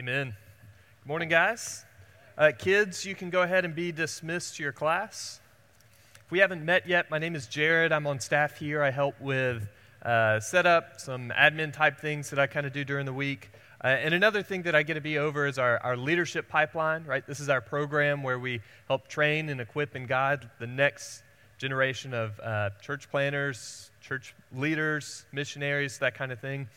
[0.00, 0.34] Amen.
[1.02, 1.84] Good morning, guys.
[2.38, 5.40] Uh, kids, you can go ahead and be dismissed to your class.
[6.24, 7.92] If we haven't met yet, my name is Jared.
[7.92, 8.82] I'm on staff here.
[8.82, 9.68] I help with
[10.02, 13.50] uh, setup, some admin type things that I kind of do during the week.
[13.84, 17.04] Uh, and another thing that I get to be over is our, our leadership pipeline,
[17.04, 17.26] right?
[17.26, 21.22] This is our program where we help train and equip and guide the next
[21.58, 26.70] generation of uh, church planners, church leaders, missionaries, that kind of thing.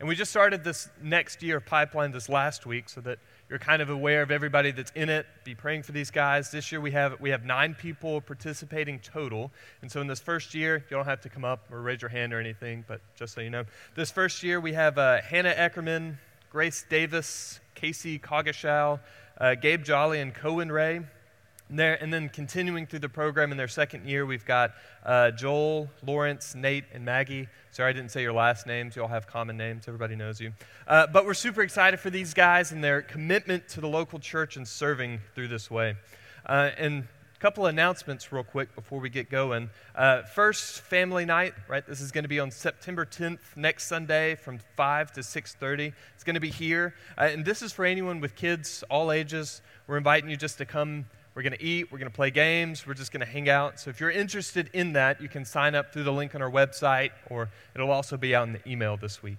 [0.00, 3.18] And we just started this next year pipeline this last week so that
[3.50, 5.26] you're kind of aware of everybody that's in it.
[5.42, 6.52] Be praying for these guys.
[6.52, 9.50] This year we have, we have nine people participating total.
[9.82, 12.10] And so in this first year, you don't have to come up or raise your
[12.10, 13.64] hand or anything, but just so you know,
[13.96, 16.16] this first year we have uh, Hannah Eckerman,
[16.50, 19.00] Grace Davis, Casey Cogashow,
[19.40, 21.00] uh, Gabe Jolly, and Cohen Ray.
[21.68, 24.72] And, there, and then continuing through the program in their second year, we've got
[25.04, 27.46] uh, Joel, Lawrence, Nate, and Maggie.
[27.72, 28.96] Sorry, I didn't say your last names.
[28.96, 29.86] You all have common names.
[29.86, 30.52] Everybody knows you.
[30.86, 34.56] Uh, but we're super excited for these guys and their commitment to the local church
[34.56, 35.96] and serving through this way.
[36.46, 37.04] Uh, and
[37.38, 39.68] a couple of announcements real quick before we get going.
[39.94, 41.86] Uh, first, family night, right?
[41.86, 45.92] This is going to be on September 10th, next Sunday from 5 to 6.30.
[46.14, 46.94] It's going to be here.
[47.18, 49.60] Uh, and this is for anyone with kids, all ages.
[49.86, 51.04] We're inviting you just to come
[51.38, 53.78] we're going to eat, we're going to play games, we're just going to hang out.
[53.78, 56.50] So if you're interested in that, you can sign up through the link on our
[56.50, 59.38] website, or it'll also be out in the email this week.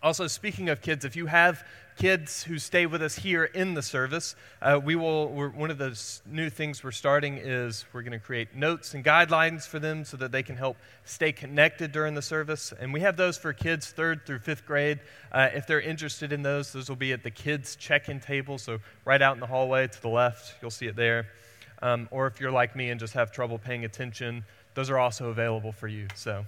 [0.00, 1.64] Also, speaking of kids, if you have
[1.96, 5.28] kids who stay with us here in the service, uh, we will.
[5.28, 9.66] one of the new things we're starting is we're going to create notes and guidelines
[9.66, 12.72] for them so that they can help stay connected during the service.
[12.78, 15.00] And we have those for kids third through fifth grade.
[15.32, 18.56] Uh, if they're interested in those, those will be at the kids' check-in table.
[18.56, 21.26] So right out in the hallway to the left, you'll see it there.
[21.82, 25.30] Um, or if you're like me and just have trouble paying attention, those are also
[25.30, 26.06] available for you.
[26.14, 26.44] So.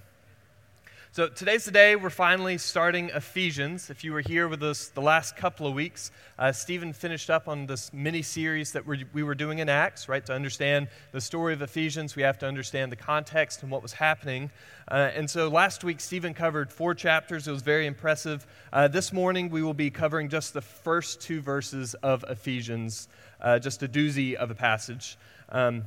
[1.13, 3.89] So today's the day we're finally starting Ephesians.
[3.89, 6.09] If you were here with us the last couple of weeks,
[6.39, 10.07] uh, Stephen finished up on this mini series that we we were doing in Acts,
[10.07, 10.25] right?
[10.27, 13.91] To understand the story of Ephesians, we have to understand the context and what was
[13.91, 14.51] happening.
[14.89, 17.45] Uh, and so last week, Stephen covered four chapters.
[17.45, 18.47] It was very impressive.
[18.71, 23.09] Uh, this morning, we will be covering just the first two verses of Ephesians,
[23.41, 25.17] uh, just a doozy of a passage.
[25.49, 25.83] Um,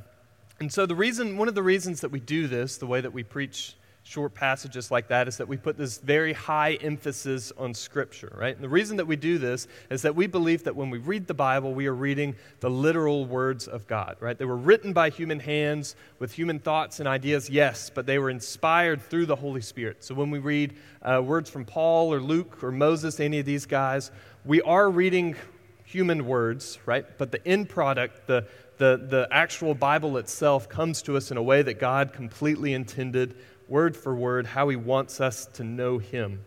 [0.59, 3.11] and so the reason, one of the reasons that we do this, the way that
[3.11, 3.75] we preach
[4.07, 8.53] short passages like that is that we put this very high emphasis on Scripture, right?
[8.53, 11.25] And the reason that we do this is that we believe that when we read
[11.25, 14.37] the Bible, we are reading the literal words of God, right?
[14.37, 18.29] They were written by human hands with human thoughts and ideas, yes, but they were
[18.29, 20.03] inspired through the Holy Spirit.
[20.03, 23.65] So when we read uh, words from Paul or Luke or Moses, any of these
[23.65, 24.11] guys,
[24.45, 25.35] we are reading
[25.83, 27.05] human words, right?
[27.17, 28.45] But the end product, the,
[28.77, 33.35] the, the actual Bible itself, comes to us in a way that God completely intended
[33.67, 36.41] word for word, how He wants us to know Him.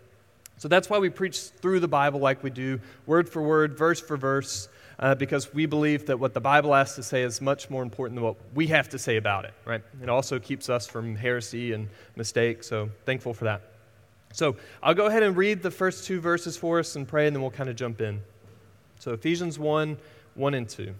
[0.59, 4.01] So that's why we preach through the Bible like we do, word for word, verse
[4.01, 4.69] for verse,
[4.99, 8.17] uh, because we believe that what the Bible has to say is much more important
[8.17, 9.83] than what we have to say about it, right?
[10.03, 13.63] It also keeps us from heresy and mistake, so thankful for that.
[14.33, 17.37] So I'll go ahead and read the first two verses for us and pray, and
[17.37, 18.21] then we'll kind of jump in.
[18.99, 19.97] So Ephesians 1
[20.35, 20.95] 1 and 2.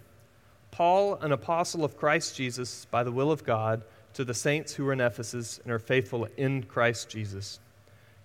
[0.71, 3.83] Paul, an apostle of Christ Jesus, by the will of God,
[4.15, 7.61] to the saints who are in Ephesus and are faithful in Christ Jesus.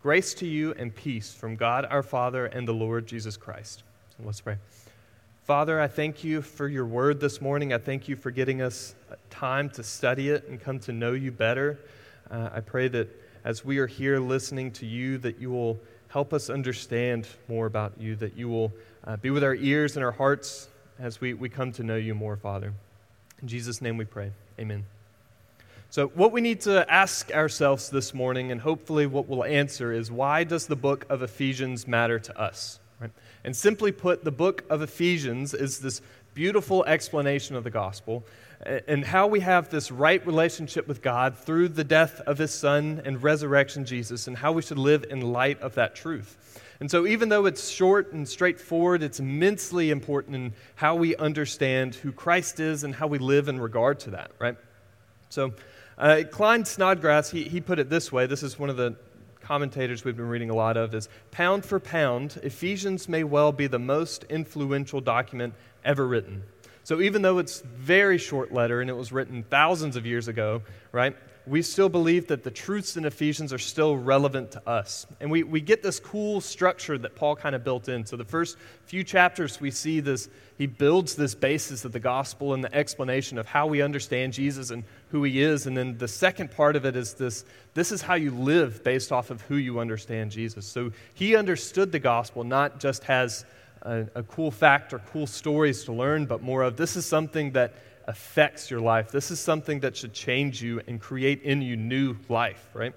[0.01, 3.83] Grace to you and peace from God our Father and the Lord Jesus Christ.
[4.23, 4.57] Let's pray.
[5.45, 7.73] Father, I thank you for your word this morning.
[7.73, 8.95] I thank you for getting us
[9.29, 11.79] time to study it and come to know you better.
[12.31, 13.09] Uh, I pray that
[13.43, 15.77] as we are here listening to you, that you will
[16.07, 18.71] help us understand more about you, that you will
[19.05, 22.15] uh, be with our ears and our hearts as we, we come to know you
[22.15, 22.73] more, Father.
[23.41, 24.31] In Jesus' name we pray.
[24.59, 24.85] Amen.
[25.93, 30.09] So, what we need to ask ourselves this morning, and hopefully what we'll answer, is
[30.11, 32.79] why does the book of Ephesians matter to us?
[32.99, 33.11] Right?
[33.43, 36.01] And simply put, the book of Ephesians is this
[36.33, 38.25] beautiful explanation of the gospel
[38.87, 42.99] and how we have this right relationship with God through the death of his son
[43.05, 46.59] and resurrection, Jesus, and how we should live in light of that truth.
[46.79, 51.93] And so, even though it's short and straightforward, it's immensely important in how we understand
[51.93, 54.57] who Christ is and how we live in regard to that, right?
[55.29, 55.53] So,
[55.97, 58.25] uh, Klyne Snodgrass, he, he put it this way.
[58.25, 58.95] This is one of the
[59.41, 63.67] commentators we've been reading a lot of is pound for pound, Ephesians may well be
[63.67, 65.53] the most influential document
[65.83, 66.43] ever written.
[66.85, 70.63] So even though it's very short letter and it was written thousands of years ago,
[70.91, 71.15] right?
[71.45, 75.05] We still believe that the truths in Ephesians are still relevant to us.
[75.19, 78.05] And we, we get this cool structure that Paul kind of built in.
[78.05, 82.53] So, the first few chapters, we see this, he builds this basis of the gospel
[82.53, 85.67] and the explanation of how we understand Jesus and who he is.
[85.67, 87.43] And then the second part of it is this
[87.73, 90.65] this is how you live based off of who you understand Jesus.
[90.65, 93.43] So, he understood the gospel not just as
[93.81, 97.51] a, a cool fact or cool stories to learn, but more of this is something
[97.51, 97.73] that
[98.07, 99.11] affects your life.
[99.11, 102.93] This is something that should change you and create in you new life, right?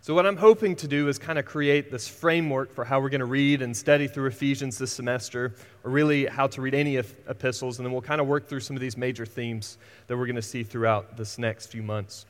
[0.00, 3.08] So, what I'm hoping to do is kind of create this framework for how we're
[3.08, 6.96] going to read and study through Ephesians this semester, or really how to read any
[6.96, 10.26] epistles, and then we'll kind of work through some of these major themes that we're
[10.26, 12.26] going to see throughout this next few months.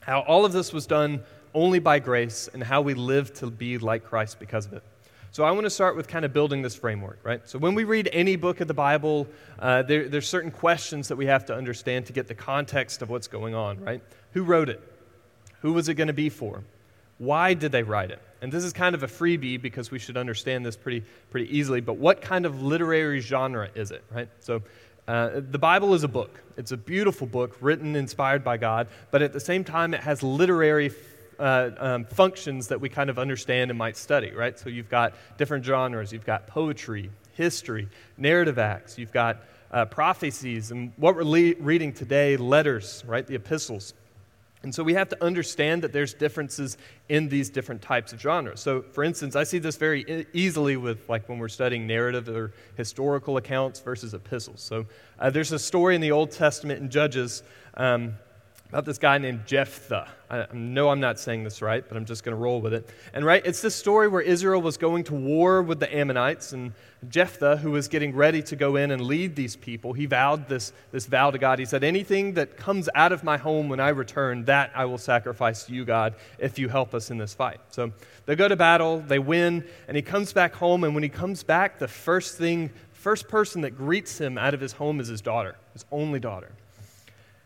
[0.00, 1.22] How all of this was done
[1.54, 4.82] only by grace, and how we live to be like Christ because of it.
[5.30, 7.46] So I want to start with kind of building this framework, right?
[7.46, 9.26] So when we read any book of the Bible,
[9.58, 13.10] uh, there, there's certain questions that we have to understand to get the context of
[13.10, 14.02] what's going on, right?
[14.32, 14.80] Who wrote it?
[15.60, 16.64] Who was it going to be for?
[17.18, 18.22] Why did they write it?
[18.40, 21.80] And this is kind of a freebie because we should understand this pretty, pretty easily,
[21.80, 24.28] but what kind of literary genre is it, right?
[24.40, 24.62] So
[25.08, 26.40] uh, the Bible is a book.
[26.56, 30.22] It's a beautiful book written, inspired by God, but at the same time, it has
[30.22, 30.90] literary
[31.38, 34.58] uh, um, functions that we kind of understand and might study, right?
[34.58, 36.12] So you've got different genres.
[36.12, 38.98] You've got poetry, history, narrative acts.
[38.98, 43.26] You've got uh, prophecies, and what we're le- reading today, letters, right?
[43.26, 43.94] The epistles.
[44.62, 48.58] And so we have to understand that there's differences in these different types of genres.
[48.60, 52.52] So, for instance, I see this very easily with like when we're studying narrative or
[52.76, 54.60] historical accounts versus epistles.
[54.60, 54.86] So,
[55.20, 57.44] uh, there's a story in the Old Testament in Judges
[57.74, 58.14] um,
[58.68, 60.06] about this guy named Jephthah.
[60.30, 62.86] I know I'm not saying this right, but I'm just going to roll with it.
[63.14, 66.74] And right, it's this story where Israel was going to war with the Ammonites, and
[67.08, 70.74] Jephthah, who was getting ready to go in and lead these people, he vowed this,
[70.92, 71.58] this vow to God.
[71.58, 74.98] He said, Anything that comes out of my home when I return, that I will
[74.98, 77.60] sacrifice to you, God, if you help us in this fight.
[77.70, 77.90] So
[78.26, 80.84] they go to battle, they win, and he comes back home.
[80.84, 84.60] And when he comes back, the first thing, first person that greets him out of
[84.60, 86.52] his home is his daughter, his only daughter.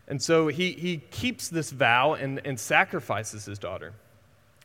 [0.09, 3.93] And so he, he keeps this vow and, and sacrifices his daughter.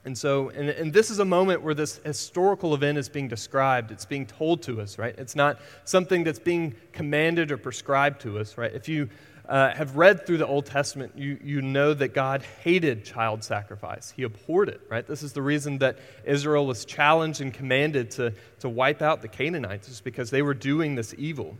[0.03, 3.91] And so, and, and this is a moment where this historical event is being described.
[3.91, 5.13] It's being told to us, right?
[5.17, 8.73] It's not something that's being commanded or prescribed to us, right?
[8.73, 9.09] If you
[9.49, 14.13] uh, have read through the Old Testament, you, you know that God hated child sacrifice.
[14.15, 15.05] He abhorred it, right?
[15.05, 19.27] This is the reason that Israel was challenged and commanded to, to wipe out the
[19.27, 21.57] Canaanites, is because they were doing this evil.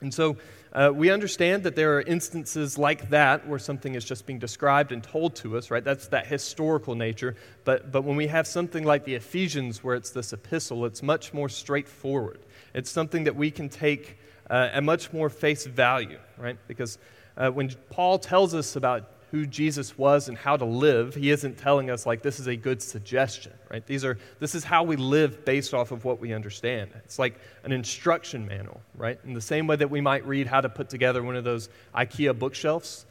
[0.00, 0.36] And so
[0.72, 4.92] uh, we understand that there are instances like that where something is just being described
[4.92, 5.82] and told to us, right?
[5.82, 7.36] That's that historical nature.
[7.64, 11.34] But, but when we have something like the Ephesians, where it's this epistle, it's much
[11.34, 12.40] more straightforward.
[12.72, 14.18] It's something that we can take
[14.48, 16.56] uh, at much more face value, right?
[16.68, 16.98] Because
[17.36, 21.56] uh, when Paul tells us about who Jesus was and how to live, he isn't
[21.58, 23.86] telling us like this is a good suggestion, right?
[23.86, 26.90] These are this is how we live based off of what we understand.
[27.04, 29.18] It's like an instruction manual, right?
[29.24, 31.68] In the same way that we might read how to put together one of those
[31.94, 33.06] IKEA bookshelves,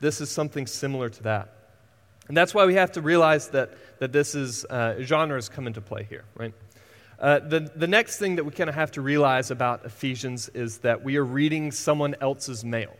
[0.00, 1.52] this is something similar to that.
[2.28, 5.80] And that's why we have to realize that, that this is uh, genres come into
[5.80, 6.54] play here, right?
[7.18, 10.78] Uh, the, the next thing that we kind of have to realize about Ephesians is
[10.78, 12.94] that we are reading someone else's mail.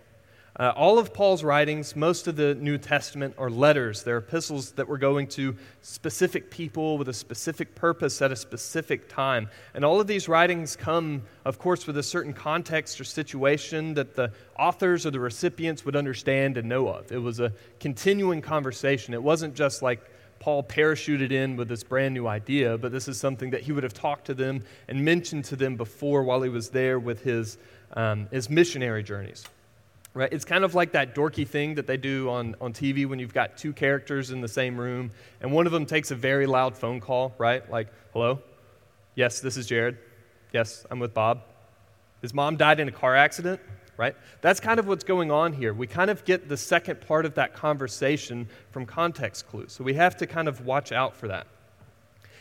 [0.60, 4.02] Uh, all of Paul's writings, most of the New Testament, are letters.
[4.02, 9.08] They're epistles that were going to specific people with a specific purpose at a specific
[9.08, 9.48] time.
[9.72, 14.14] And all of these writings come, of course, with a certain context or situation that
[14.14, 17.10] the authors or the recipients would understand and know of.
[17.10, 19.14] It was a continuing conversation.
[19.14, 20.10] It wasn't just like
[20.40, 23.82] Paul parachuted in with this brand new idea, but this is something that he would
[23.82, 27.56] have talked to them and mentioned to them before while he was there with his,
[27.94, 29.46] um, his missionary journeys.
[30.12, 30.32] Right?
[30.32, 33.32] It's kind of like that dorky thing that they do on, on TV when you've
[33.32, 36.76] got two characters in the same room and one of them takes a very loud
[36.76, 37.68] phone call, right?
[37.70, 38.40] Like, hello?
[39.14, 39.98] Yes, this is Jared.
[40.52, 41.42] Yes, I'm with Bob.
[42.22, 43.60] His mom died in a car accident,
[43.96, 44.16] right?
[44.40, 45.72] That's kind of what's going on here.
[45.72, 49.72] We kind of get the second part of that conversation from context clues.
[49.72, 51.46] So we have to kind of watch out for that.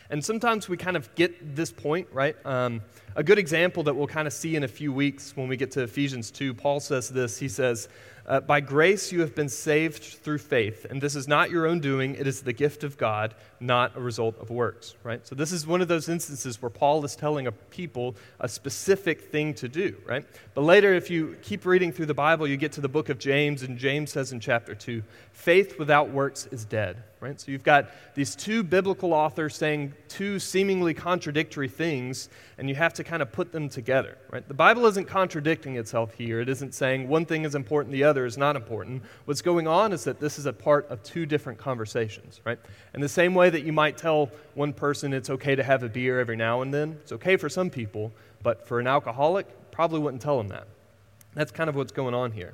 [0.09, 2.35] And sometimes we kind of get this point, right?
[2.45, 2.81] Um,
[3.15, 5.71] a good example that we'll kind of see in a few weeks when we get
[5.71, 7.37] to Ephesians 2, Paul says this.
[7.37, 7.89] He says,
[8.29, 11.79] uh, By grace you have been saved through faith, and this is not your own
[11.79, 15.25] doing, it is the gift of God, not a result of works, right?
[15.27, 19.21] So this is one of those instances where Paul is telling a people a specific
[19.31, 20.25] thing to do, right?
[20.53, 23.17] But later, if you keep reading through the Bible, you get to the book of
[23.17, 25.01] James, and James says in chapter 2,
[25.33, 27.39] faith without works is dead, right?
[27.39, 32.93] So you've got these two biblical authors saying two seemingly contradictory things, and you have
[32.95, 34.45] to kind of put them together, right?
[34.47, 36.41] The Bible isn't contradicting itself here.
[36.41, 39.01] It isn't saying one thing is important, the other is not important.
[39.25, 42.59] What's going on is that this is a part of two different conversations, right?
[42.93, 45.89] In the same way that you might tell one person it's okay to have a
[45.89, 48.11] beer every now and then, it's okay for some people,
[48.43, 50.67] but for an alcoholic, probably wouldn't tell them that.
[51.33, 52.53] That's kind of what's going on here.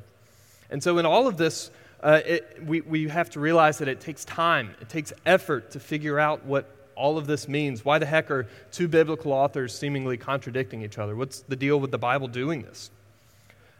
[0.70, 4.00] And so, in all of this, uh, it, we, we have to realize that it
[4.00, 7.84] takes time, it takes effort to figure out what all of this means.
[7.84, 11.16] Why the heck are two biblical authors seemingly contradicting each other?
[11.16, 12.92] What's the deal with the Bible doing this?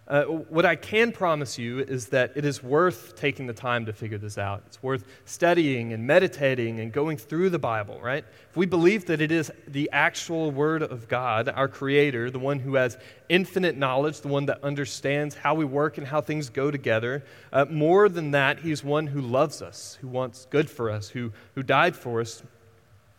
[0.08, 3.94] Uh, what I can promise you is that it is worth taking the time to
[3.94, 4.62] figure this out.
[4.68, 8.24] It's worth studying and meditating and going through the Bible, right?
[8.52, 12.60] If we believe that it is the actual Word of God, our Creator, the one
[12.60, 16.70] who has infinite knowledge, the one that understands how we work and how things go
[16.70, 21.10] together, uh, more than that, He's one who loves us, who wants good for us,
[21.10, 22.44] who, who died for us,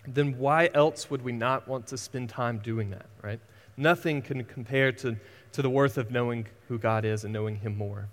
[0.07, 3.40] then why else would we not want to spend time doing that, right?
[3.76, 5.16] Nothing can compare to
[5.57, 8.09] to the worth of knowing who God is and knowing Him more.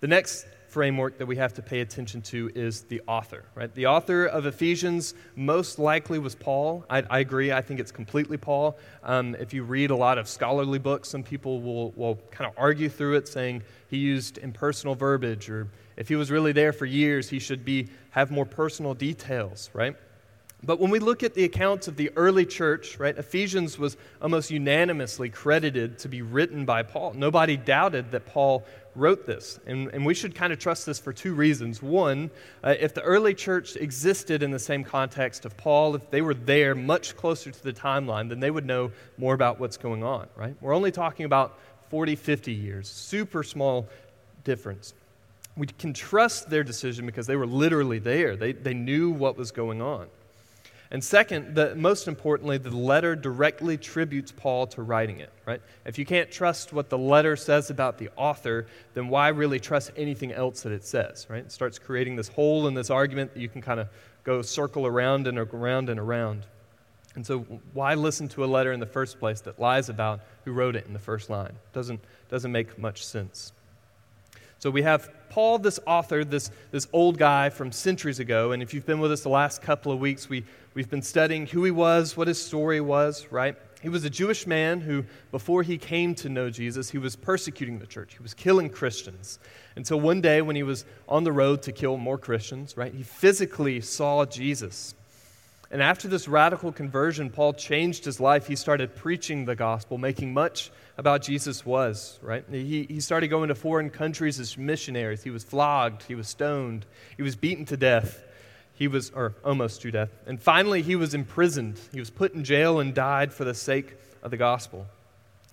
[0.00, 3.74] The next framework that we have to pay attention to is the author, right?
[3.74, 6.84] The author of Ephesians most likely was Paul.
[6.90, 7.52] I, I agree.
[7.52, 8.76] I think it's completely Paul.
[9.02, 12.52] Um, if you read a lot of scholarly books, some people will, will kind of
[12.58, 16.84] argue through it, saying he used impersonal verbiage, or if he was really there for
[16.84, 19.96] years, he should be have more personal details, right?
[20.64, 24.50] But when we look at the accounts of the early church, right, Ephesians was almost
[24.50, 27.14] unanimously credited to be written by Paul.
[27.14, 28.64] Nobody doubted that Paul
[28.94, 29.58] wrote this.
[29.66, 31.82] And, and we should kind of trust this for two reasons.
[31.82, 32.30] One,
[32.62, 36.34] uh, if the early church existed in the same context of Paul, if they were
[36.34, 40.28] there much closer to the timeline, then they would know more about what's going on,
[40.36, 40.54] right?
[40.60, 41.58] We're only talking about
[41.90, 43.88] 40, 50 years, super small
[44.44, 44.94] difference.
[45.56, 49.50] We can trust their decision because they were literally there, they, they knew what was
[49.50, 50.06] going on.
[50.92, 55.62] And second, the, most importantly, the letter directly tributes Paul to writing it, right?
[55.86, 59.90] If you can't trust what the letter says about the author, then why really trust
[59.96, 61.44] anything else that it says, right?
[61.44, 63.88] It starts creating this hole in this argument that you can kind of
[64.22, 66.44] go circle around and around and around.
[67.14, 67.40] And so,
[67.72, 70.86] why listen to a letter in the first place that lies about who wrote it
[70.86, 71.54] in the first line?
[71.72, 73.52] Doesn't, doesn't make much sense.
[74.62, 78.52] So we have Paul, this author, this, this old guy from centuries ago.
[78.52, 81.46] And if you've been with us the last couple of weeks, we, we've been studying
[81.46, 83.56] who he was, what his story was, right?
[83.80, 87.78] He was a Jewish man who, before he came to know Jesus, he was persecuting
[87.78, 88.12] the church.
[88.12, 89.38] He was killing Christians.
[89.74, 93.02] Until one day, when he was on the road to kill more Christians, right, he
[93.02, 94.94] physically saw Jesus.
[95.72, 98.46] And after this radical conversion, Paul changed his life.
[98.46, 102.44] He started preaching the gospel, making much about Jesus was, right?
[102.50, 105.22] He, he started going to foreign countries as missionaries.
[105.22, 106.84] He was flogged, he was stoned,
[107.16, 108.22] he was beaten to death.
[108.74, 110.10] He was, or almost to death.
[110.26, 111.78] And finally, he was imprisoned.
[111.92, 114.86] He was put in jail and died for the sake of the gospel.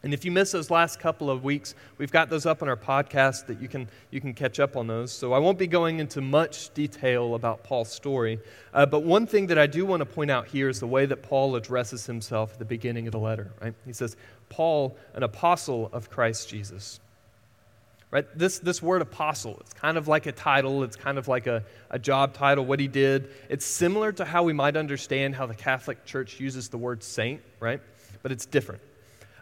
[0.01, 2.77] And if you missed those last couple of weeks, we've got those up on our
[2.77, 5.12] podcast that you can, you can catch up on those.
[5.12, 8.39] So I won't be going into much detail about Paul's story.
[8.74, 11.06] Uh, but one thing that I do want to point out here is the way
[11.06, 13.51] that Paul addresses himself at the beginning of the letter.
[13.62, 13.74] Right?
[13.86, 14.15] He says,
[14.48, 17.01] Paul, an apostle of Christ Jesus.
[18.10, 18.25] Right?
[18.36, 21.63] This, this word apostle, it's kind of like a title, it's kind of like a,
[21.91, 23.29] a job title, what he did.
[23.50, 27.41] It's similar to how we might understand how the Catholic Church uses the word saint,
[27.60, 27.82] right?
[28.24, 28.82] But it's different.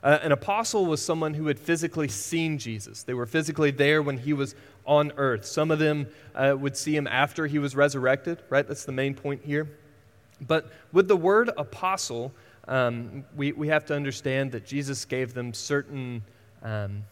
[0.07, 3.03] Uh, an apostle was someone who had physically seen Jesus.
[3.03, 5.45] They were physically there when he was on earth.
[5.45, 8.65] Some of them uh, would see him after he was resurrected, right?
[8.65, 9.67] That's the main point here.
[10.39, 12.31] But with the word apostle,
[12.69, 16.23] um, we, we have to understand that Jesus gave them certain
[16.63, 17.03] um,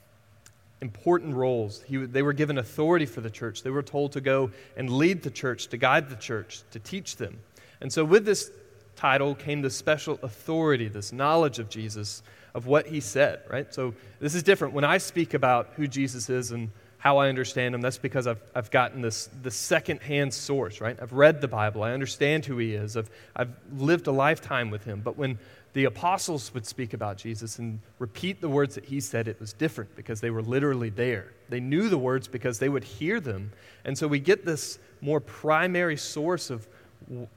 [0.80, 1.82] important roles.
[1.82, 3.62] He, they were given authority for the church.
[3.62, 7.18] They were told to go and lead the church, to guide the church, to teach
[7.18, 7.40] them.
[7.82, 8.52] And so, with this
[8.96, 12.24] title came the special authority, this knowledge of Jesus
[12.56, 13.72] of what he said, right?
[13.72, 14.74] So this is different.
[14.74, 18.42] When I speak about who Jesus is and how I understand him, that's because I've,
[18.56, 20.98] I've gotten this, this secondhand source, right?
[21.00, 21.84] I've read the Bible.
[21.84, 22.96] I understand who he is.
[22.96, 25.02] I've, I've lived a lifetime with him.
[25.04, 25.38] But when
[25.74, 29.52] the apostles would speak about Jesus and repeat the words that he said, it was
[29.52, 31.34] different because they were literally there.
[31.50, 33.52] They knew the words because they would hear them.
[33.84, 36.66] And so we get this more primary source of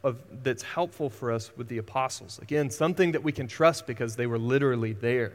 [0.03, 2.39] of, that's helpful for us with the apostles.
[2.41, 5.33] Again, something that we can trust because they were literally there.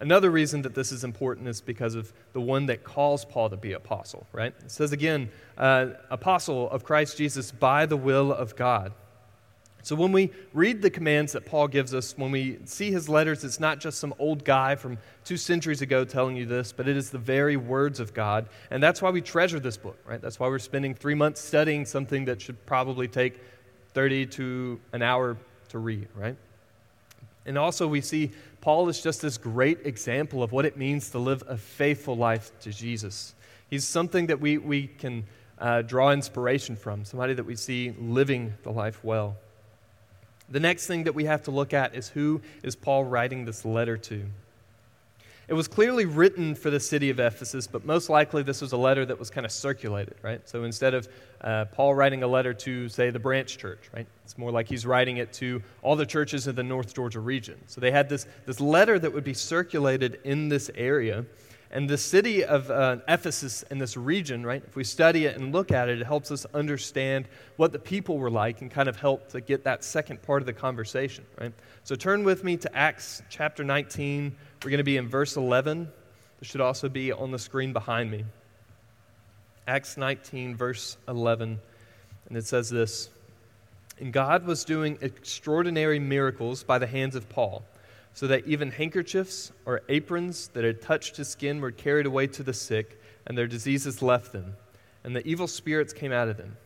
[0.00, 3.56] Another reason that this is important is because of the one that calls Paul to
[3.56, 4.52] be apostle, right?
[4.64, 8.92] It says again, uh, apostle of Christ Jesus by the will of God.
[9.84, 13.44] So when we read the commands that Paul gives us, when we see his letters,
[13.44, 16.96] it's not just some old guy from two centuries ago telling you this, but it
[16.96, 18.48] is the very words of God.
[18.70, 20.22] And that's why we treasure this book, right?
[20.22, 23.42] That's why we're spending three months studying something that should probably take
[23.92, 25.36] 30 to an hour
[25.68, 26.36] to read, right?
[27.44, 28.30] And also, we see
[28.62, 32.52] Paul is just this great example of what it means to live a faithful life
[32.60, 33.34] to Jesus.
[33.68, 35.24] He's something that we, we can
[35.58, 39.36] uh, draw inspiration from, somebody that we see living the life well.
[40.50, 43.64] The next thing that we have to look at is who is Paul writing this
[43.64, 44.24] letter to?
[45.46, 48.78] It was clearly written for the city of Ephesus, but most likely this was a
[48.78, 50.40] letter that was kind of circulated, right?
[50.48, 51.06] So instead of
[51.42, 54.06] uh, Paul writing a letter to, say, the branch church, right?
[54.24, 57.58] It's more like he's writing it to all the churches in the North Georgia region.
[57.66, 61.26] So they had this, this letter that would be circulated in this area.
[61.74, 65.52] And the city of uh, Ephesus in this region, right, if we study it and
[65.52, 67.26] look at it, it helps us understand
[67.56, 70.46] what the people were like and kind of help to get that second part of
[70.46, 71.52] the conversation, right?
[71.82, 75.90] So turn with me to Acts chapter 19, we're going to be in verse 11.
[76.38, 78.24] This should also be on the screen behind me.
[79.66, 81.58] Acts 19, verse 11.
[82.28, 83.10] And it says this
[83.98, 87.64] And God was doing extraordinary miracles by the hands of Paul,
[88.14, 92.42] so that even handkerchiefs or aprons that had touched his skin were carried away to
[92.42, 94.56] the sick, and their diseases left them,
[95.02, 96.56] and the evil spirits came out of them.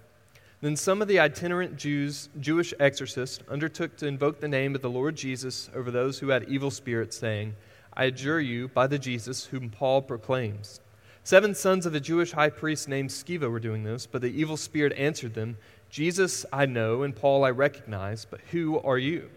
[0.60, 4.90] Then some of the itinerant Jews, Jewish exorcists, undertook to invoke the name of the
[4.90, 7.54] Lord Jesus over those who had evil spirits, saying,
[7.94, 10.80] I adjure you by the Jesus whom Paul proclaims.
[11.24, 14.56] Seven sons of a Jewish high priest named Sceva were doing this, but the evil
[14.56, 15.56] spirit answered them,
[15.90, 19.30] Jesus I know, and Paul I recognize, but who are you?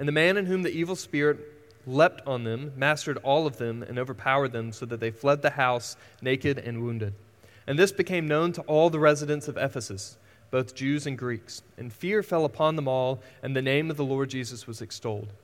[0.00, 1.38] And the man in whom the evil spirit
[1.86, 5.50] leapt on them, mastered all of them, and overpowered them, so that they fled the
[5.50, 7.12] house naked and wounded.
[7.66, 10.16] And this became known to all the residents of Ephesus,
[10.50, 11.60] both Jews and Greeks.
[11.76, 15.34] And fear fell upon them all, and the name of the Lord Jesus was extolled.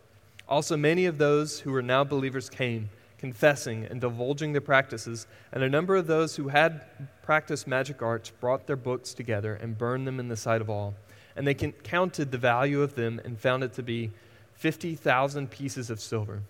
[0.48, 5.62] Also, many of those who were now believers came, confessing and divulging their practices, and
[5.62, 6.80] a number of those who had
[7.22, 10.94] practiced magic arts brought their books together and burned them in the sight of all.
[11.36, 14.12] And they counted the value of them and found it to be
[14.56, 16.42] 50,000 pieces of silver.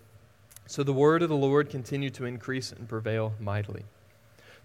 [0.67, 3.85] So the word of the Lord continued to increase and prevail mightily.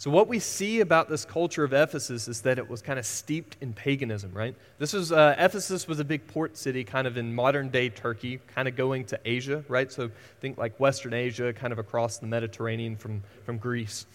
[0.01, 3.05] So, what we see about this culture of Ephesus is that it was kind of
[3.05, 4.55] steeped in paganism, right?
[4.79, 8.39] This was, uh, Ephesus was a big port city, kind of in modern day Turkey,
[8.47, 9.91] kind of going to Asia, right?
[9.91, 14.07] So, think like Western Asia, kind of across the Mediterranean from, from Greece.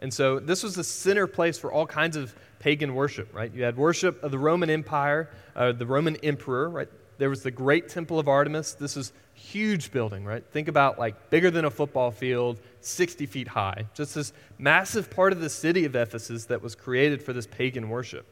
[0.00, 3.52] And so, this was the center place for all kinds of pagan worship, right?
[3.52, 6.88] You had worship of the Roman Empire, uh, the Roman emperor, right?
[7.18, 8.74] There was the great temple of Artemis.
[8.74, 10.44] This is huge building, right?
[10.52, 13.86] Think about like bigger than a football field, 60 feet high.
[13.94, 17.88] Just this massive part of the city of Ephesus that was created for this pagan
[17.88, 18.26] worship.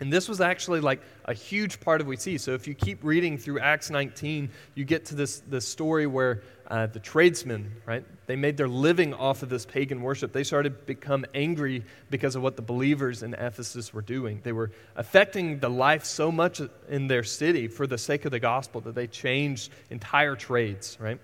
[0.00, 2.36] And this was actually like a huge part of what we see.
[2.38, 6.42] So if you keep reading through Acts 19, you get to this, this story where
[6.68, 10.32] uh, the tradesmen, right, they made their living off of this pagan worship.
[10.32, 14.40] They started to become angry because of what the believers in Ephesus were doing.
[14.42, 18.40] They were affecting the life so much in their city for the sake of the
[18.40, 21.18] gospel that they changed entire trades, right?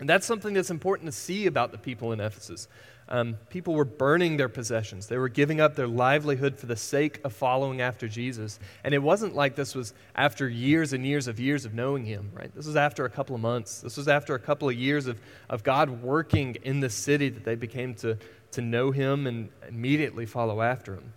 [0.00, 2.66] And that's something that's important to see about the people in Ephesus.
[3.08, 5.06] Um, people were burning their possessions.
[5.06, 8.58] They were giving up their livelihood for the sake of following after Jesus.
[8.84, 12.30] And it wasn't like this was after years and years of years of knowing Him,
[12.32, 12.54] right?
[12.54, 13.80] This was after a couple of months.
[13.80, 17.44] This was after a couple of years of, of God working in the city that
[17.44, 18.16] they became to,
[18.52, 21.12] to know Him and immediately follow after Him.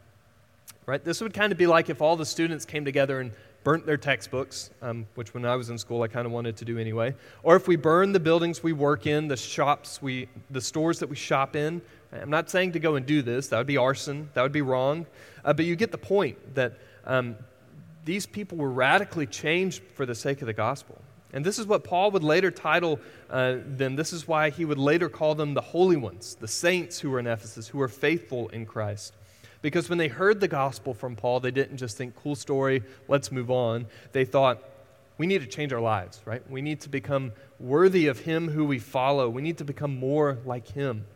[0.85, 1.03] Right?
[1.03, 3.31] This would kind of be like if all the students came together and
[3.65, 6.65] burnt their textbooks, um, which when I was in school I kind of wanted to
[6.65, 10.61] do anyway, or if we burn the buildings we work in, the shops we, the
[10.61, 11.81] stores that we shop in.
[12.13, 13.49] I'm not saying to go and do this.
[13.49, 14.29] That would be arson.
[14.35, 15.07] That would be wrong.
[15.43, 16.73] Uh, but you get the point that
[17.05, 17.35] um,
[18.05, 21.01] these people were radically changed for the sake of the gospel.
[21.33, 22.99] And this is what Paul would later title
[23.29, 23.95] uh, them.
[23.95, 27.19] This is why he would later call them the holy ones, the saints who were
[27.19, 29.13] in Ephesus, who were faithful in Christ.
[29.65, 33.31] Because when they heard the gospel from Paul, they didn't just think, cool story, let's
[33.31, 33.87] move on.
[34.11, 34.63] They thought,
[35.17, 36.47] we need to change our lives, right?
[36.51, 39.27] We need to become worthy of Him who we follow.
[39.27, 41.07] We need to become more like Him.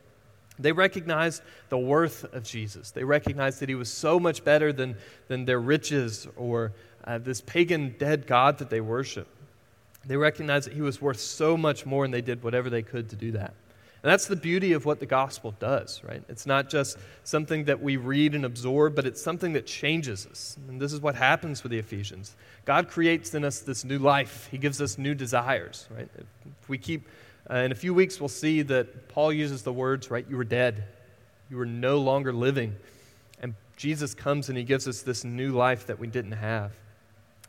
[0.57, 2.89] They recognized the worth of Jesus.
[2.89, 4.95] They recognized that He was so much better than,
[5.27, 6.71] than their riches or
[7.03, 9.27] uh, this pagan dead God that they worship.
[10.07, 13.11] They recognized that He was worth so much more, and they did whatever they could
[13.11, 13.53] to do that.
[14.01, 16.23] And that's the beauty of what the gospel does, right?
[16.29, 20.57] It's not just something that we read and absorb, but it's something that changes us.
[20.69, 22.35] And this is what happens with the Ephesians.
[22.63, 26.07] God creates in us this new life, He gives us new desires, right?
[26.15, 27.09] If we keep,
[27.49, 30.25] uh, in a few weeks, we'll see that Paul uses the words, right?
[30.29, 30.85] You were dead,
[31.49, 32.77] you were no longer living.
[33.41, 36.71] And Jesus comes and He gives us this new life that we didn't have.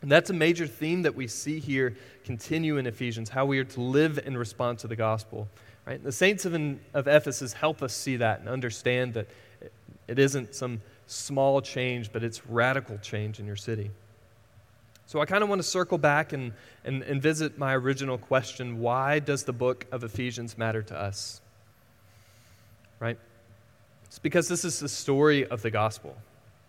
[0.01, 3.63] And that's a major theme that we see here continue in Ephesians, how we are
[3.65, 5.47] to live in response to the gospel.
[5.85, 6.03] Right?
[6.03, 6.53] The saints of,
[6.93, 9.27] of Ephesus help us see that and understand that
[10.07, 13.91] it isn't some small change, but it's radical change in your city.
[15.07, 16.53] So I kind of want to circle back and,
[16.85, 21.41] and, and visit my original question why does the book of Ephesians matter to us?
[22.99, 23.17] Right?
[24.05, 26.15] It's because this is the story of the gospel.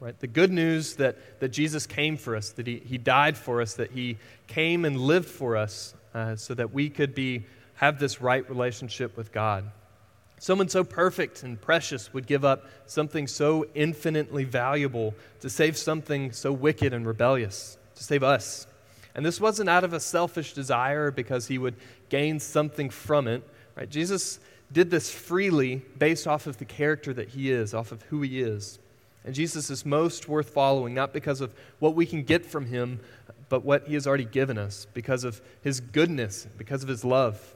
[0.00, 0.18] Right?
[0.18, 3.74] The good news that, that Jesus came for us, that he, he died for us,
[3.74, 7.44] that he came and lived for us uh, so that we could be
[7.74, 9.70] have this right relationship with God.
[10.38, 16.32] Someone so perfect and precious would give up something so infinitely valuable to save something
[16.32, 18.66] so wicked and rebellious, to save us.
[19.14, 21.76] And this wasn't out of a selfish desire because he would
[22.08, 23.42] gain something from it.
[23.76, 23.88] Right?
[23.88, 24.40] Jesus
[24.72, 28.40] did this freely based off of the character that he is, off of who he
[28.40, 28.78] is.
[29.24, 32.98] And Jesus is most worth following, not because of what we can get from him,
[33.48, 37.54] but what he has already given us, because of his goodness, because of his love.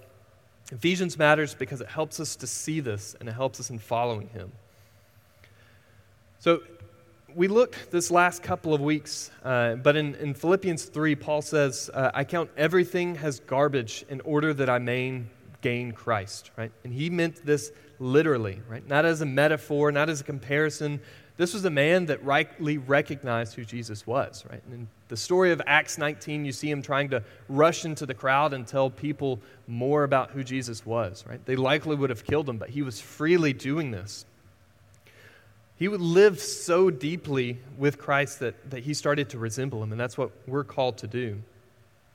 [0.73, 4.29] Ephesians matters because it helps us to see this and it helps us in following
[4.29, 4.53] him.
[6.39, 6.63] So,
[7.35, 11.91] we looked this last couple of weeks, uh, but in, in Philippians 3, Paul says,
[11.93, 15.23] uh, I count everything as garbage in order that I may
[15.61, 16.73] gain Christ, right?
[16.83, 18.87] And he meant this literally, right?
[18.89, 21.01] Not as a metaphor, not as a comparison.
[21.37, 24.63] This was a man that rightly recognized who Jesus was, right?
[24.65, 28.15] And in the story of Acts 19, you see him trying to rush into the
[28.15, 31.45] crowd and tell people more about who Jesus was, right?
[31.45, 34.25] They likely would have killed him, but he was freely doing this.
[35.79, 40.01] He would live so deeply with Christ that, that he started to resemble him, and
[40.01, 41.43] that's what we're called to do.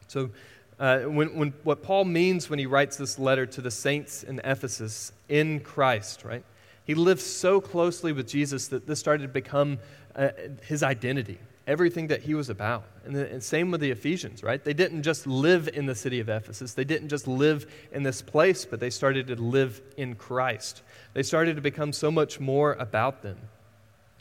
[0.07, 0.31] So,
[0.79, 4.41] uh, when, when, what Paul means when he writes this letter to the saints in
[4.43, 6.43] Ephesus in Christ, right?
[6.91, 9.79] He lived so closely with Jesus that this started to become
[10.13, 10.31] uh,
[10.65, 12.83] his identity, everything that he was about.
[13.05, 14.61] And, the, and same with the Ephesians, right?
[14.61, 18.21] They didn't just live in the city of Ephesus, they didn't just live in this
[18.21, 20.81] place, but they started to live in Christ.
[21.13, 23.37] They started to become so much more about them.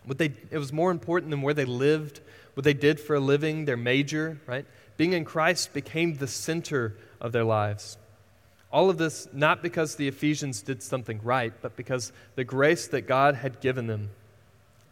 [0.05, 2.21] What they, it was more important than where they lived,
[2.55, 4.65] what they did for a living, their major, right?
[4.97, 7.99] Being in Christ became the center of their lives.
[8.73, 13.03] All of this not because the Ephesians did something right, but because the grace that
[13.03, 14.11] God had given them.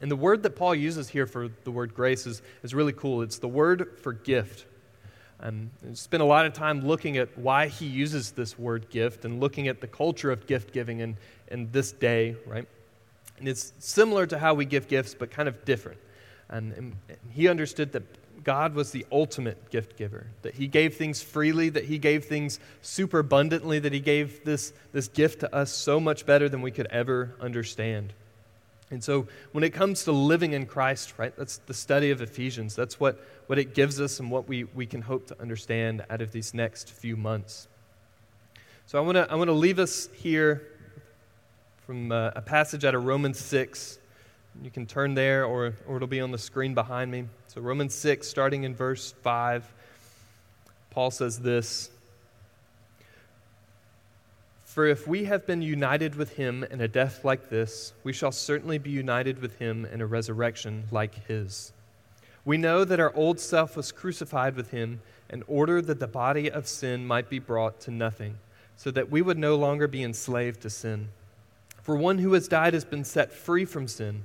[0.01, 3.23] And the word that Paul uses here for the word grace is, is really cool.
[3.23, 4.67] It's the word for gift.
[5.41, 9.25] And I spent a lot of time looking at why he uses this word gift
[9.25, 11.17] and looking at the culture of gift giving in,
[11.49, 12.67] in this day, right?
[13.39, 15.99] And it's similar to how we give gifts, but kind of different.
[16.49, 16.97] And, and
[17.31, 18.03] he understood that
[18.45, 22.61] God was the ultimate gift giver, that He gave things freely, that He gave things
[22.83, 26.71] super abundantly, that He gave this, this gift to us so much better than we
[26.71, 28.13] could ever understand.
[28.91, 32.75] And so, when it comes to living in Christ, right, that's the study of Ephesians.
[32.75, 36.23] That's what, what it gives us and what we, we can hope to understand out
[36.23, 37.69] of these next few months.
[38.87, 40.63] So, I want to I wanna leave us here
[41.85, 43.99] from uh, a passage out of Romans 6.
[44.63, 47.27] You can turn there, or, or it'll be on the screen behind me.
[47.49, 49.65] So, Romans 6, starting in verse 5,
[50.91, 51.89] Paul says this
[54.67, 58.33] For if we have been united with him in a death like this, we shall
[58.33, 61.73] certainly be united with him in a resurrection like his.
[62.45, 66.51] We know that our old self was crucified with him in order that the body
[66.51, 68.37] of sin might be brought to nothing,
[68.77, 71.09] so that we would no longer be enslaved to sin.
[71.83, 74.25] For one who has died has been set free from sin.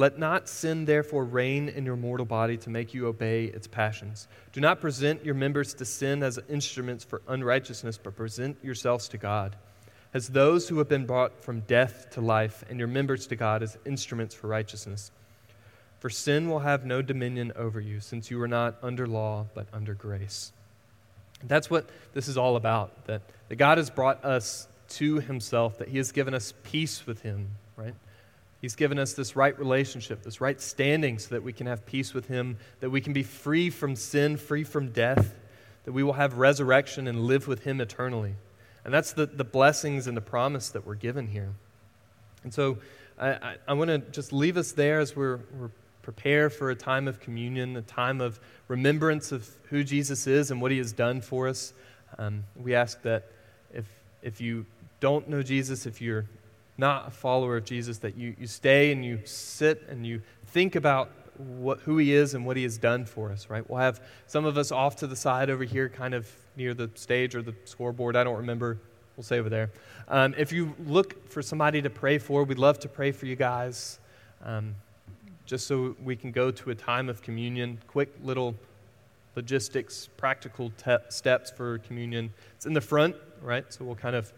[0.00, 4.28] Let not sin therefore reign in your mortal body to make you obey its passions.
[4.50, 9.18] Do not present your members to sin as instruments for unrighteousness, but present yourselves to
[9.18, 9.56] God
[10.14, 13.62] as those who have been brought from death to life, and your members to God
[13.62, 15.10] as instruments for righteousness.
[15.98, 19.66] For sin will have no dominion over you, since you are not under law, but
[19.70, 20.50] under grace.
[21.44, 25.88] That's what this is all about, that, that God has brought us to himself, that
[25.88, 27.94] he has given us peace with him, right?
[28.60, 32.12] He's given us this right relationship, this right standing, so that we can have peace
[32.12, 35.34] with Him, that we can be free from sin, free from death,
[35.84, 38.34] that we will have resurrection and live with Him eternally.
[38.84, 41.54] And that's the, the blessings and the promise that we're given here.
[42.44, 42.78] And so
[43.18, 45.70] I, I, I want to just leave us there as we're, we're
[46.02, 50.60] prepare for a time of communion, a time of remembrance of who Jesus is and
[50.60, 51.72] what He has done for us.
[52.18, 53.30] Um, we ask that
[53.72, 53.86] if,
[54.22, 54.66] if you
[55.00, 56.26] don't know Jesus, if you're
[56.80, 60.74] not a follower of Jesus, that you, you stay and you sit and you think
[60.74, 63.68] about what, who he is and what he has done for us, right?
[63.68, 66.90] We'll have some of us off to the side over here, kind of near the
[66.94, 68.16] stage or the scoreboard.
[68.16, 68.78] I don't remember.
[69.16, 69.70] We'll say over there.
[70.08, 73.36] Um, if you look for somebody to pray for, we'd love to pray for you
[73.36, 73.98] guys,
[74.44, 74.74] um,
[75.46, 77.78] just so we can go to a time of communion.
[77.86, 78.54] Quick little
[79.36, 82.32] logistics, practical te- steps for communion.
[82.56, 83.70] It's in the front, right?
[83.72, 84.32] So we'll kind of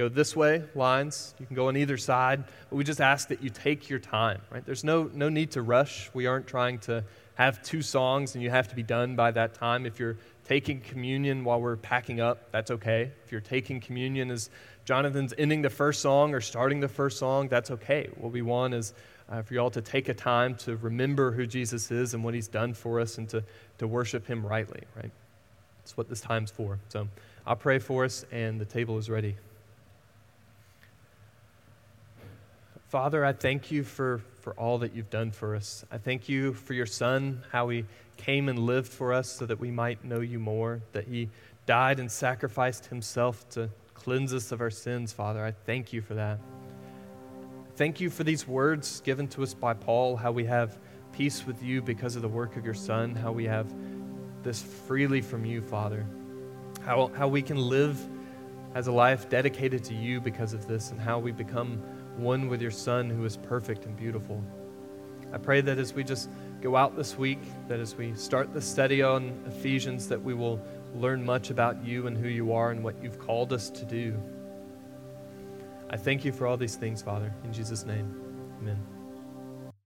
[0.00, 1.34] go this way, lines.
[1.38, 2.44] You can go on either side.
[2.70, 4.64] But we just ask that you take your time, right?
[4.64, 6.10] There's no, no need to rush.
[6.14, 9.52] We aren't trying to have two songs and you have to be done by that
[9.54, 9.84] time.
[9.84, 13.10] If you're taking communion while we're packing up, that's okay.
[13.24, 14.48] If you're taking communion as
[14.86, 18.08] Jonathan's ending the first song or starting the first song, that's okay.
[18.16, 18.94] What we want is
[19.28, 22.32] uh, for you all to take a time to remember who Jesus is and what
[22.32, 23.44] he's done for us and to,
[23.78, 25.10] to worship him rightly, right?
[25.82, 26.78] That's what this time's for.
[26.88, 27.06] So
[27.46, 29.36] I'll pray for us, and the table is ready.
[32.90, 35.84] Father, I thank you for, for all that you've done for us.
[35.92, 37.84] I thank you for your Son, how he
[38.16, 41.28] came and lived for us so that we might know you more, that he
[41.66, 45.44] died and sacrificed himself to cleanse us of our sins, Father.
[45.44, 46.40] I thank you for that.
[47.76, 50.76] Thank you for these words given to us by Paul, how we have
[51.12, 53.72] peace with you because of the work of your Son, how we have
[54.42, 56.04] this freely from you, Father,
[56.84, 58.04] how, how we can live
[58.74, 61.80] as a life dedicated to you because of this, and how we become
[62.22, 64.42] one with your Son who is perfect and beautiful.
[65.32, 66.28] I pray that as we just
[66.60, 70.60] go out this week, that as we start the study on Ephesians, that we will
[70.94, 74.20] learn much about you and who you are and what you've called us to do.
[75.88, 77.32] I thank you for all these things, Father.
[77.44, 78.14] In Jesus' name,
[78.60, 78.99] amen.